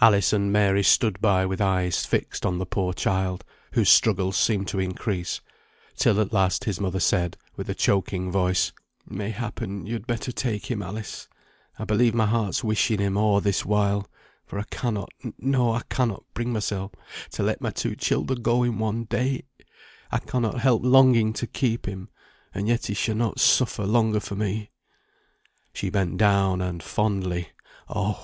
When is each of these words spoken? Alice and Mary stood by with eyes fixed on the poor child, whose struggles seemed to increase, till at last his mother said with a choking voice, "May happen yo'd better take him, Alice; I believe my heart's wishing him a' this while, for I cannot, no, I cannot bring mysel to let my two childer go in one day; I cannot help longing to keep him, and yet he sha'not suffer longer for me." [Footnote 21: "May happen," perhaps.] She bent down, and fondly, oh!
Alice 0.00 0.32
and 0.32 0.52
Mary 0.52 0.82
stood 0.82 1.20
by 1.20 1.46
with 1.46 1.60
eyes 1.60 2.04
fixed 2.04 2.44
on 2.44 2.58
the 2.58 2.66
poor 2.66 2.92
child, 2.92 3.44
whose 3.74 3.88
struggles 3.88 4.36
seemed 4.36 4.66
to 4.66 4.80
increase, 4.80 5.40
till 5.96 6.20
at 6.20 6.32
last 6.32 6.64
his 6.64 6.80
mother 6.80 6.98
said 6.98 7.36
with 7.54 7.70
a 7.70 7.74
choking 7.76 8.32
voice, 8.32 8.72
"May 9.08 9.30
happen 9.30 9.86
yo'd 9.86 10.04
better 10.04 10.32
take 10.32 10.68
him, 10.68 10.82
Alice; 10.82 11.28
I 11.78 11.84
believe 11.84 12.12
my 12.12 12.26
heart's 12.26 12.64
wishing 12.64 12.98
him 12.98 13.16
a' 13.16 13.40
this 13.40 13.64
while, 13.64 14.08
for 14.46 14.58
I 14.58 14.64
cannot, 14.64 15.10
no, 15.38 15.72
I 15.74 15.82
cannot 15.88 16.24
bring 16.34 16.52
mysel 16.52 16.92
to 17.30 17.44
let 17.44 17.60
my 17.60 17.70
two 17.70 17.94
childer 17.94 18.34
go 18.34 18.64
in 18.64 18.80
one 18.80 19.04
day; 19.04 19.44
I 20.10 20.18
cannot 20.18 20.58
help 20.58 20.82
longing 20.84 21.32
to 21.34 21.46
keep 21.46 21.86
him, 21.86 22.08
and 22.52 22.66
yet 22.66 22.86
he 22.86 22.94
sha'not 22.94 23.38
suffer 23.38 23.86
longer 23.86 24.18
for 24.18 24.34
me." 24.34 24.72
[Footnote 25.72 25.74
21: 25.74 25.76
"May 25.76 25.76
happen," 25.76 25.78
perhaps.] 25.78 25.78
She 25.78 25.90
bent 25.90 26.16
down, 26.18 26.60
and 26.60 26.82
fondly, 26.82 27.48
oh! 27.88 28.20